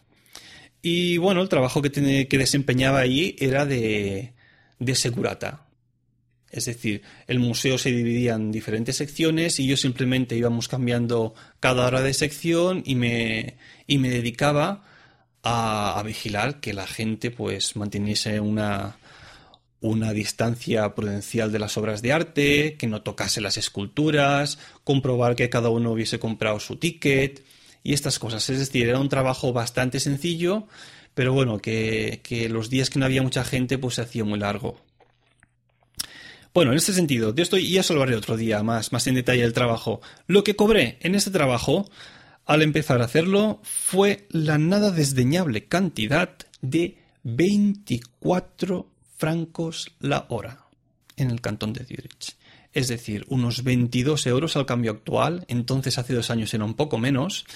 Y 0.82 1.16
bueno, 1.16 1.42
el 1.42 1.48
trabajo 1.48 1.82
que, 1.82 2.28
que 2.28 2.38
desempeñaba 2.38 3.00
allí 3.00 3.36
era 3.38 3.64
de, 3.64 4.34
de 4.78 4.94
segurata. 4.94 5.66
Es 6.50 6.66
decir, 6.66 7.02
el 7.26 7.38
museo 7.38 7.76
se 7.78 7.90
dividía 7.90 8.34
en 8.34 8.52
diferentes 8.52 8.96
secciones 8.96 9.58
y 9.58 9.66
yo 9.66 9.76
simplemente 9.76 10.36
íbamos 10.36 10.68
cambiando 10.68 11.34
cada 11.58 11.86
hora 11.86 12.02
de 12.02 12.14
sección 12.14 12.82
y 12.86 12.94
me, 12.94 13.56
y 13.86 13.98
me 13.98 14.10
dedicaba 14.10 14.84
a, 15.42 15.98
a 15.98 16.02
vigilar 16.02 16.60
que 16.60 16.72
la 16.72 16.86
gente 16.86 17.30
pues 17.30 17.76
manteniese 17.76 18.40
una, 18.40 18.98
una 19.86 20.12
distancia 20.12 20.94
prudencial 20.94 21.52
de 21.52 21.58
las 21.58 21.76
obras 21.76 22.02
de 22.02 22.12
arte, 22.12 22.76
que 22.76 22.86
no 22.86 23.02
tocase 23.02 23.40
las 23.40 23.56
esculturas, 23.56 24.58
comprobar 24.84 25.36
que 25.36 25.48
cada 25.48 25.68
uno 25.68 25.92
hubiese 25.92 26.18
comprado 26.18 26.60
su 26.60 26.76
ticket 26.76 27.44
y 27.82 27.92
estas 27.92 28.18
cosas. 28.18 28.48
Es 28.50 28.58
decir, 28.58 28.88
era 28.88 28.98
un 28.98 29.08
trabajo 29.08 29.52
bastante 29.52 30.00
sencillo, 30.00 30.66
pero 31.14 31.32
bueno, 31.32 31.58
que, 31.58 32.48
los 32.50 32.68
días 32.68 32.90
que 32.90 32.98
no 32.98 33.04
había 33.04 33.22
mucha 33.22 33.44
gente 33.44 33.78
pues 33.78 33.94
se 33.94 34.02
hacía 34.02 34.24
muy 34.24 34.38
largo. 34.38 34.80
Bueno, 36.52 36.72
en 36.72 36.78
este 36.78 36.92
sentido, 36.92 37.32
de 37.32 37.42
esto 37.42 37.56
ya 37.58 37.80
os 37.80 37.90
hablaré 37.90 38.16
otro 38.16 38.36
día 38.36 38.62
más, 38.62 38.92
más 38.92 39.06
en 39.06 39.14
detalle 39.14 39.42
del 39.42 39.52
trabajo. 39.52 40.00
Lo 40.26 40.42
que 40.42 40.56
cobré 40.56 40.98
en 41.00 41.14
este 41.14 41.30
trabajo, 41.30 41.88
al 42.44 42.62
empezar 42.62 43.02
a 43.02 43.04
hacerlo, 43.04 43.60
fue 43.62 44.26
la 44.30 44.58
nada 44.58 44.90
desdeñable 44.90 45.66
cantidad 45.66 46.30
de 46.62 46.96
24 47.22 48.95
francos 49.16 49.94
la 50.00 50.26
hora 50.28 50.66
en 51.16 51.30
el 51.30 51.40
cantón 51.40 51.72
de 51.72 51.84
Zurich. 51.84 52.36
Es 52.72 52.88
decir, 52.88 53.24
unos 53.28 53.64
22 53.64 54.26
euros 54.26 54.56
al 54.56 54.66
cambio 54.66 54.90
actual, 54.90 55.44
entonces 55.48 55.96
hace 55.98 56.12
dos 56.12 56.30
años 56.30 56.52
era 56.52 56.64
un 56.64 56.74
poco 56.74 56.98
menos. 56.98 57.46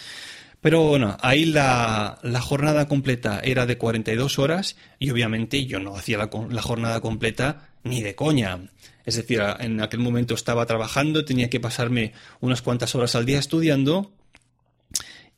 Pero 0.60 0.82
bueno, 0.84 1.16
ahí 1.20 1.46
la, 1.46 2.18
jornada 2.40 2.86
completa 2.86 3.40
era 3.42 3.66
de 3.66 3.78
42 3.78 4.38
horas 4.38 4.76
y 4.98 5.10
obviamente 5.10 5.64
yo 5.66 5.80
no 5.80 5.96
hacía 5.96 6.18
la, 6.18 6.30
la, 6.50 6.62
jornada 6.62 7.00
completa 7.00 7.70
ni 7.82 8.02
de 8.02 8.14
coña. 8.14 8.70
Es 9.04 9.16
decir, 9.16 9.42
en 9.58 9.80
aquel 9.80 10.00
momento 10.00 10.34
estaba 10.34 10.66
trabajando, 10.66 11.24
tenía 11.24 11.48
que 11.48 11.60
pasarme 11.60 12.12
unas 12.40 12.62
cuantas 12.62 12.94
horas 12.94 13.14
al 13.14 13.24
día 13.24 13.38
estudiando 13.38 14.12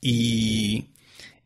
y, 0.00 0.86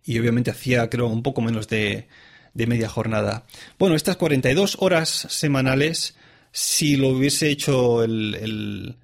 y 0.04 0.18
obviamente 0.18 0.50
hacía 0.50 0.88
creo 0.88 1.08
un 1.08 1.22
poco 1.22 1.42
menos 1.42 1.68
de, 1.68 2.08
de 2.56 2.66
media 2.66 2.88
jornada. 2.88 3.44
Bueno, 3.78 3.94
estas 3.94 4.16
42 4.16 4.78
horas 4.80 5.26
semanales, 5.30 6.16
si 6.52 6.96
lo 6.96 7.10
hubiese 7.10 7.50
hecho 7.50 8.02
eh, 8.02 8.94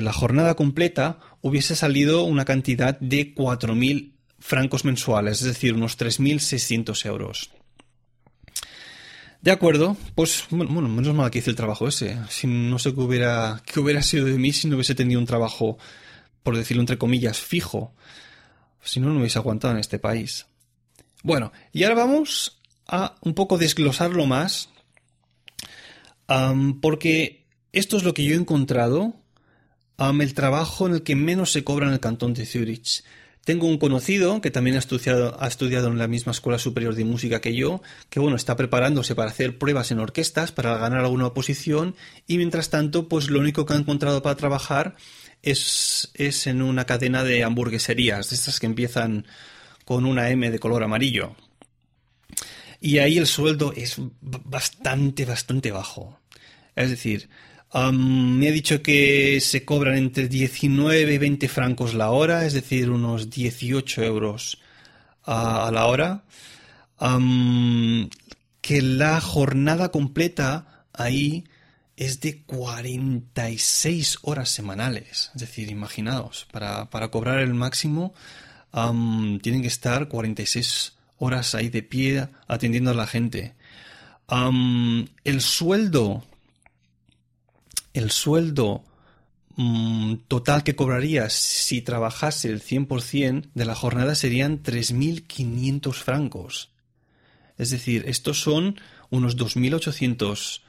la 0.00 0.12
jornada 0.12 0.54
completa, 0.54 1.18
hubiese 1.40 1.76
salido 1.76 2.24
una 2.24 2.44
cantidad 2.44 2.98
de 3.00 3.34
4.000 3.34 4.12
francos 4.38 4.84
mensuales, 4.84 5.40
es 5.40 5.46
decir, 5.46 5.72
unos 5.74 5.98
3.600 5.98 7.06
euros. 7.06 7.50
De 9.40 9.50
acuerdo, 9.50 9.96
pues 10.14 10.44
bueno, 10.50 10.88
menos 10.88 11.14
mal 11.14 11.30
que 11.30 11.38
hice 11.38 11.50
el 11.50 11.56
trabajo 11.56 11.88
ese. 11.88 12.18
Si 12.28 12.46
no 12.46 12.78
sé 12.78 12.94
qué 12.94 13.00
hubiera, 13.00 13.62
qué 13.66 13.80
hubiera 13.80 14.02
sido 14.02 14.26
de 14.26 14.38
mí 14.38 14.52
si 14.52 14.68
no 14.68 14.76
hubiese 14.76 14.94
tenido 14.94 15.20
un 15.20 15.26
trabajo, 15.26 15.78
por 16.42 16.56
decirlo 16.56 16.82
entre 16.82 16.98
comillas, 16.98 17.38
fijo. 17.38 17.94
Si 18.82 19.00
no, 19.00 19.10
no 19.10 19.20
hubiese 19.20 19.38
aguantado 19.38 19.74
en 19.74 19.80
este 19.80 19.98
país. 19.98 20.46
Bueno, 21.24 21.52
y 21.72 21.84
ahora 21.84 21.96
vamos 21.96 22.60
a 22.86 23.14
un 23.22 23.32
poco 23.32 23.56
desglosarlo 23.56 24.26
más, 24.26 24.68
porque 26.82 27.46
esto 27.72 27.96
es 27.96 28.04
lo 28.04 28.12
que 28.12 28.24
yo 28.24 28.34
he 28.34 28.38
encontrado, 28.38 29.14
el 29.98 30.34
trabajo 30.34 30.86
en 30.86 30.96
el 30.96 31.02
que 31.02 31.16
menos 31.16 31.50
se 31.50 31.64
cobra 31.64 31.86
en 31.86 31.94
el 31.94 32.00
cantón 32.00 32.34
de 32.34 32.44
Zurich. 32.44 33.02
Tengo 33.42 33.66
un 33.66 33.78
conocido 33.78 34.42
que 34.42 34.50
también 34.50 34.76
ha 34.76 34.80
estudiado, 34.80 35.42
ha 35.42 35.48
estudiado 35.48 35.88
en 35.88 35.96
la 35.96 36.08
misma 36.08 36.32
escuela 36.32 36.58
superior 36.58 36.94
de 36.94 37.06
música 37.06 37.40
que 37.40 37.56
yo, 37.56 37.80
que 38.10 38.20
bueno, 38.20 38.36
está 38.36 38.54
preparándose 38.54 39.14
para 39.14 39.30
hacer 39.30 39.58
pruebas 39.58 39.90
en 39.92 40.00
orquestas, 40.00 40.52
para 40.52 40.76
ganar 40.76 41.00
alguna 41.00 41.32
posición, 41.32 41.96
y 42.26 42.36
mientras 42.36 42.68
tanto, 42.68 43.08
pues 43.08 43.30
lo 43.30 43.40
único 43.40 43.64
que 43.64 43.72
ha 43.72 43.76
encontrado 43.76 44.20
para 44.20 44.36
trabajar 44.36 44.96
es, 45.40 46.10
es 46.12 46.46
en 46.46 46.60
una 46.60 46.84
cadena 46.84 47.24
de 47.24 47.44
hamburgueserías, 47.44 48.28
de 48.28 48.36
estas 48.36 48.60
que 48.60 48.66
empiezan 48.66 49.26
con 49.84 50.04
una 50.06 50.30
M 50.30 50.50
de 50.50 50.58
color 50.58 50.82
amarillo. 50.82 51.34
Y 52.80 52.98
ahí 52.98 53.16
el 53.18 53.26
sueldo 53.26 53.72
es 53.74 53.96
bastante, 54.20 55.24
bastante 55.24 55.70
bajo. 55.70 56.20
Es 56.76 56.90
decir, 56.90 57.28
me 57.92 58.48
ha 58.48 58.52
dicho 58.52 58.82
que 58.82 59.40
se 59.40 59.64
cobran 59.64 59.96
entre 59.96 60.28
19 60.28 61.14
y 61.14 61.18
20 61.18 61.48
francos 61.48 61.94
la 61.94 62.10
hora, 62.10 62.44
es 62.44 62.52
decir, 62.52 62.90
unos 62.90 63.30
18 63.30 64.02
euros 64.04 64.58
a, 65.24 65.70
la 65.72 65.86
hora. 65.86 66.24
que 68.60 68.82
la 68.82 69.20
jornada 69.20 69.90
completa 69.90 70.84
ahí 70.92 71.44
es 71.96 72.20
de 72.20 72.42
46 72.42 74.18
horas 74.22 74.50
semanales. 74.50 75.30
Es 75.34 75.40
decir, 75.40 75.70
imaginaos, 75.70 76.46
para, 76.52 76.90
para 76.90 77.08
cobrar 77.08 77.38
el 77.40 77.54
máximo 77.54 78.14
tienen 79.42 79.62
que 79.62 79.68
estar 79.68 80.08
46 80.08 80.96
horas 81.18 81.54
ahí 81.54 81.68
de 81.68 81.82
pie 81.82 82.28
atendiendo 82.48 82.90
a 82.90 82.94
la 82.94 83.06
gente. 83.06 83.54
el 84.28 85.40
sueldo, 85.40 86.24
el 87.92 88.10
sueldo 88.10 88.84
mm, 89.56 90.14
total 90.26 90.64
que 90.64 90.74
cobrarías 90.74 91.32
si 91.32 91.82
trabajase 91.82 92.48
el 92.48 92.62
100% 92.62 93.50
de 93.54 93.64
la 93.64 93.74
jornada 93.74 94.14
serían 94.14 94.62
3.500 94.62 95.94
francos. 95.94 96.70
Es 97.56 97.70
decir, 97.70 98.04
estos 98.08 98.40
son 98.40 98.80
unos 99.10 99.36
2.800 99.36 100.62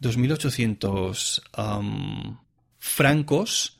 2.800 0.00 2.38
francos 2.78 3.78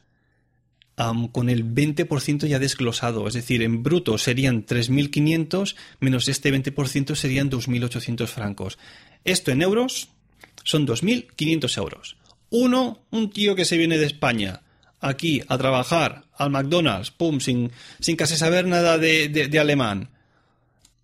con 0.96 1.48
el 1.48 1.64
20% 1.64 2.46
ya 2.46 2.58
desglosado. 2.58 3.26
Es 3.26 3.34
decir, 3.34 3.62
en 3.62 3.82
bruto 3.82 4.18
serían 4.18 4.64
3.500 4.64 5.74
menos 6.00 6.28
este 6.28 6.52
20% 6.52 7.14
serían 7.14 7.50
2.800 7.50 8.26
francos. 8.26 8.78
Esto 9.24 9.50
en 9.50 9.62
euros 9.62 10.08
son 10.62 10.86
2.500 10.86 11.78
euros. 11.78 12.16
Uno, 12.50 13.02
un 13.10 13.30
tío 13.30 13.56
que 13.56 13.64
se 13.64 13.76
viene 13.76 13.98
de 13.98 14.06
España 14.06 14.62
aquí 15.00 15.42
a 15.48 15.58
trabajar 15.58 16.24
al 16.36 16.50
McDonald's, 16.50 17.10
pum, 17.10 17.40
sin, 17.40 17.70
casi 18.16 18.36
saber 18.36 18.66
nada 18.66 18.96
de, 18.96 19.28
de 19.28 19.58
alemán. 19.58 20.10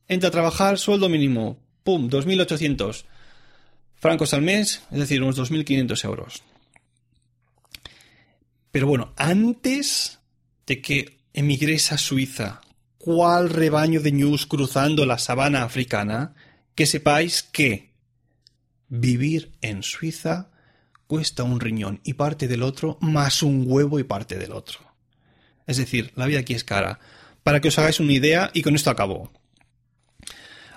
Entra 0.09 0.29
a 0.29 0.33
trabajar, 0.33 0.79
sueldo 0.79 1.09
mínimo, 1.09 1.59
pum, 1.83 2.09
2.800 2.09 3.05
francos 3.97 4.33
al 4.35 4.43
mes, 4.43 4.83
es 4.91 4.99
decir, 4.99 5.23
unos 5.23 5.39
2.500 5.39 6.05
euros. 6.05 6.43
Pero 8.71 8.87
bueno, 8.87 9.13
antes 9.17 10.21
de 10.67 10.81
que 10.81 11.19
emigres 11.33 11.93
a 11.93 11.99
Suiza, 11.99 12.61
cuál 12.99 13.51
rebaño 13.51 14.01
de 14.01 14.13
news 14.13 14.47
cruzando 14.47 15.07
la 15.07 15.19
sabana 15.19 15.63
africana, 15.63 16.35
que 16.75 16.87
sepáis 16.87 17.43
que 17.43 17.91
vivir 18.89 19.53
en 19.61 19.83
Suiza 19.83 20.51
cuesta 21.07 21.43
un 21.43 21.61
riñón 21.61 22.01
y 22.05 22.15
parte 22.15 22.47
del 22.47 22.63
otro, 22.63 22.99
más 23.01 23.43
un 23.43 23.65
huevo 23.67 23.99
y 23.99 24.05
parte 24.05 24.39
del 24.39 24.53
otro. 24.53 24.79
Es 25.67 25.77
decir, 25.77 26.13
la 26.15 26.27
vida 26.27 26.41
aquí 26.41 26.55
es 26.55 26.65
cara. 26.65 27.01
Para 27.43 27.61
que 27.61 27.69
os 27.69 27.79
hagáis 27.79 28.01
una 28.01 28.13
idea, 28.13 28.51
y 28.55 28.63
con 28.63 28.75
esto 28.77 28.91
acabo 28.91 29.33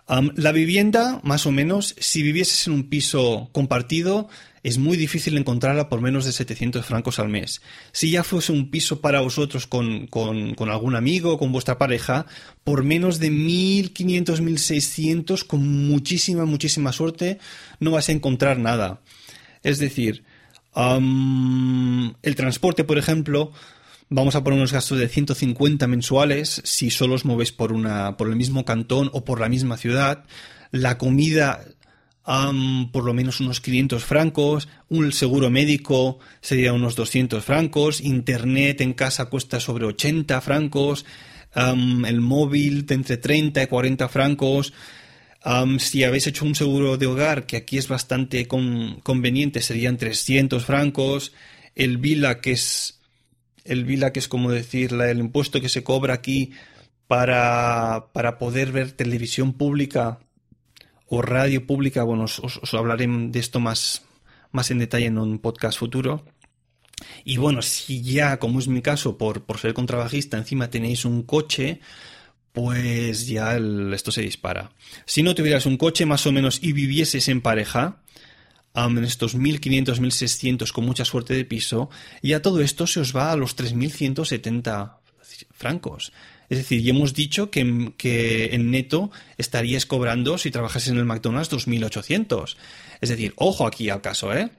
la 0.07 0.51
vivienda, 0.51 1.19
más 1.24 1.45
o 1.45 1.51
menos, 1.51 1.95
si 1.98 2.22
vivieses 2.22 2.67
en 2.67 2.74
un 2.74 2.89
piso 2.89 3.50
compartido, 3.51 4.27
es 4.63 4.77
muy 4.77 4.95
difícil 4.95 5.38
encontrarla 5.38 5.89
por 5.89 6.01
menos 6.01 6.25
de 6.25 6.31
700 6.31 6.86
francos 6.86 7.19
al 7.19 7.27
mes. 7.27 7.62
Si 7.91 8.12
ya 8.12 8.24
fuese 8.24 8.53
un 8.53 8.69
piso 8.69 9.01
para 9.01 9.19
vosotros 9.19 9.67
con, 9.67 10.07
con, 10.07 10.69
algún 10.69 10.95
amigo, 10.95 11.38
con 11.38 11.51
vuestra 11.51 11.77
pareja, 11.77 12.25
por 12.63 12.83
menos 12.83 13.19
de 13.19 13.29
1500, 13.29 14.41
1600, 14.41 15.43
con 15.43 15.88
muchísima, 15.88 16.45
muchísima 16.45 16.93
suerte, 16.93 17.39
no 17.79 17.91
vas 17.91 18.07
a 18.07 18.13
encontrar 18.13 18.57
nada. 18.57 19.01
Es 19.63 19.79
decir, 19.79 20.24
el 20.75 22.36
transporte, 22.36 22.86
por 22.86 22.98
ejemplo, 22.98 23.51
vamos 24.13 24.36
a 24.36 24.43
poner 24.43 24.60
unos 24.60 24.72
gastos 24.72 25.00
de 25.00 25.10
150 25.10 25.88
mensuales 25.88 26.62
si 26.63 26.91
solo 26.91 27.15
os 27.15 27.25
movéis 27.25 27.51
por, 27.51 27.74
una, 27.74 28.15
por 28.15 28.29
el 28.29 28.36
mismo 28.36 28.63
cantón 28.63 29.10
o 29.12 29.25
por 29.25 29.39
la 29.39 29.50
misma 29.50 29.75
ciudad. 29.75 30.25
La 30.72 31.00
comida, 31.00 31.65
por 32.24 33.03
lo 33.03 33.13
menos 33.13 33.39
unos 33.39 33.60
500 33.60 34.03
francos. 34.03 34.70
Un 34.89 35.12
seguro 35.12 35.50
médico 35.50 36.20
sería 36.41 36.74
unos 36.74 36.96
200 36.96 37.43
francos. 37.43 38.01
Internet 38.01 38.82
en 38.82 38.93
casa 38.93 39.25
cuesta 39.25 39.60
sobre 39.60 39.86
80 39.86 40.39
francos. 40.41 41.05
el 41.55 42.22
móvil 42.22 42.86
entre 42.89 43.17
30 43.17 43.63
y 43.63 43.67
40 43.67 44.10
francos. 44.10 44.74
si 45.79 46.03
habéis 46.03 46.27
hecho 46.27 46.46
un 46.46 46.53
seguro 46.53 46.98
de 46.98 47.08
hogar, 47.08 47.48
que 47.48 47.58
aquí 47.58 47.79
es 47.79 47.88
bastante 47.88 48.48
conveniente, 48.48 49.62
serían 49.62 49.98
300 49.98 50.63
francos. 50.63 51.34
El 51.75 51.98
Vila, 51.98 52.39
que 52.39 52.51
es 52.51 53.00
el 53.63 53.86
VILA, 53.86 54.12
que 54.12 54.20
es 54.20 54.27
como 54.27 54.51
decir 54.51 54.93
el 54.93 55.20
impuesto 55.20 55.62
que 55.62 55.70
se 55.70 55.84
cobra 55.84 56.13
aquí 56.13 56.51
para, 57.08 58.08
para 58.13 58.38
poder 58.38 58.72
ver 58.72 58.91
televisión 58.91 59.53
pública 59.53 60.20
o 61.08 61.22
radio 61.22 61.65
pública, 61.65 62.03
bueno, 62.03 62.24
os, 62.24 62.74
hablaré 62.74 63.08
de 63.08 63.39
esto 63.39 63.60
más, 63.60 64.03
más 64.51 64.72
en 64.72 64.79
detalle 64.79 65.08
en 65.08 65.17
un 65.17 65.39
podcast 65.39 65.78
futuro. 65.78 66.26
Y 67.23 67.38
bueno, 67.38 67.62
si 67.62 68.02
ya, 68.02 68.38
como 68.39 68.60
es 68.60 68.67
mi 68.67 68.82
caso, 68.82 69.17
por, 69.17 69.43
por 69.43 69.60
ser 69.60 69.73
contrabajista, 69.73 70.38
encima 70.38 70.69
tenéis 70.69 71.06
un 71.06 71.23
coche, 71.23 71.82
pues 72.52 73.28
ya 73.28 73.58
esto 73.58 74.12
se 74.12 74.21
dispara. 74.21 74.71
Si 75.06 75.23
no 75.23 75.36
tuvieras 75.36 75.65
un 75.65 75.78
coche 75.78 76.06
más 76.06 76.26
o 76.26 76.32
menos 76.32 76.60
y 76.62 76.71
vivieses 76.71 77.28
en 77.28 77.41
pareja, 77.41 78.02
en 78.75 79.03
estos 79.03 79.36
1500, 79.36 79.99
1600 79.99 80.73
con 80.73 80.86
mucha 80.86 81.05
suerte 81.05 81.33
de 81.33 81.45
piso, 81.45 81.89
y 82.21 82.33
a 82.33 82.41
todo 82.41 82.62
esto 82.62 82.88
se 82.88 82.99
os 82.99 83.15
va 83.15 83.31
a 83.31 83.36
los 83.36 83.55
3170 83.55 84.99
francos. 85.51 86.12
Es 86.49 86.57
decir, 86.57 86.81
ya 86.81 86.91
hemos 86.91 87.13
dicho 87.13 87.49
que, 87.49 87.93
que 87.97 88.53
en 88.53 88.71
neto 88.71 89.12
estarías 89.38 89.86
cobrando, 89.86 90.38
si 90.38 90.51
trabajas 90.51 90.88
en 90.88 90.97
el 90.97 91.05
McDonald's, 91.05 91.49
2800. 91.49 92.57
Es 93.01 93.09
decir, 93.09 93.33
ojo 93.38 93.65
aquí 93.65 93.89
al 93.89 94.01
caso, 94.01 94.33
¿eh? 94.33 94.51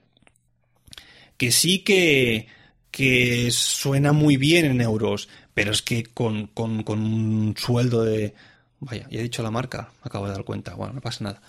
Que 1.36 1.50
sí 1.50 1.80
que, 1.80 2.48
que 2.90 3.50
suena 3.50 4.12
muy 4.12 4.36
bien 4.36 4.64
en 4.64 4.80
euros, 4.80 5.28
pero 5.52 5.72
es 5.72 5.82
que 5.82 6.04
con, 6.04 6.46
con, 6.48 6.82
con 6.82 7.00
un 7.00 7.54
sueldo 7.56 8.04
de... 8.04 8.34
Vaya, 8.80 9.06
ya 9.10 9.20
he 9.20 9.22
dicho 9.22 9.42
la 9.42 9.50
marca, 9.50 9.92
me 10.02 10.08
acabo 10.08 10.26
de 10.26 10.32
dar 10.32 10.44
cuenta, 10.44 10.74
bueno, 10.74 10.94
no 10.94 11.00
pasa 11.00 11.24
nada 11.24 11.42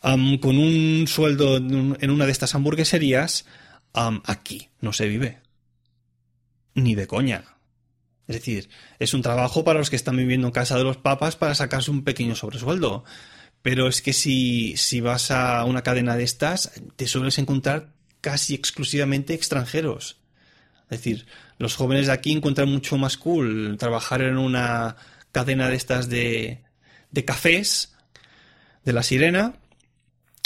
con 0.00 0.58
un 0.58 1.06
sueldo 1.06 1.56
en 1.56 2.10
una 2.10 2.26
de 2.26 2.32
estas 2.32 2.54
hamburgueserías, 2.54 3.44
aquí 3.92 4.68
no 4.80 4.92
se 4.92 5.06
vive. 5.06 5.40
Ni 6.74 6.94
de 6.94 7.06
coña. 7.06 7.44
Es 8.26 8.36
decir, 8.36 8.70
es 9.00 9.12
un 9.12 9.22
trabajo 9.22 9.64
para 9.64 9.80
los 9.80 9.90
que 9.90 9.96
están 9.96 10.16
viviendo 10.16 10.46
en 10.46 10.52
casa 10.52 10.78
de 10.78 10.84
los 10.84 10.96
papas 10.96 11.34
para 11.34 11.54
sacarse 11.56 11.90
un 11.90 12.04
pequeño 12.04 12.36
sobresueldo. 12.36 13.04
Pero 13.60 13.88
es 13.88 14.02
que 14.02 14.12
si, 14.12 14.76
si 14.76 15.00
vas 15.00 15.30
a 15.30 15.64
una 15.64 15.82
cadena 15.82 16.16
de 16.16 16.22
estas, 16.22 16.70
te 16.96 17.08
sueles 17.08 17.38
encontrar 17.38 17.92
casi 18.20 18.54
exclusivamente 18.54 19.34
extranjeros. 19.34 20.20
Es 20.84 20.98
decir, 20.98 21.26
los 21.58 21.74
jóvenes 21.74 22.06
de 22.06 22.12
aquí 22.12 22.32
encuentran 22.32 22.70
mucho 22.70 22.96
más 22.96 23.16
cool 23.16 23.76
trabajar 23.78 24.22
en 24.22 24.38
una 24.38 24.96
cadena 25.32 25.68
de 25.68 25.76
estas 25.76 26.08
de, 26.08 26.62
de 27.10 27.24
cafés, 27.24 27.94
de 28.84 28.92
la 28.92 29.02
sirena, 29.02 29.54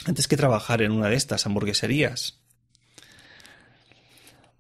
antes 0.07 0.29
que 0.29 0.37
trabajar 0.37 0.83
en 0.83 0.93
una 0.93 1.09
de 1.09 1.17
estas 1.17 1.47
hamburgueserías. 1.47 2.38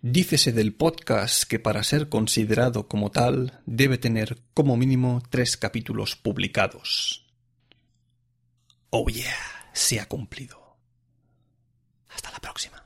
Dícese 0.00 0.52
del 0.52 0.72
podcast 0.72 1.42
que 1.42 1.58
para 1.58 1.82
ser 1.82 2.08
considerado 2.08 2.86
como 2.86 3.10
tal 3.10 3.60
debe 3.66 3.98
tener 3.98 4.38
como 4.54 4.76
mínimo 4.76 5.20
tres 5.28 5.56
capítulos 5.56 6.14
publicados. 6.14 7.26
Oh 8.90 9.08
yeah, 9.08 9.34
se 9.72 9.98
ha 9.98 10.06
cumplido. 10.06 10.76
Hasta 12.08 12.30
la 12.30 12.38
próxima. 12.38 12.77